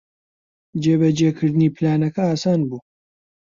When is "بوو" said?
2.69-2.79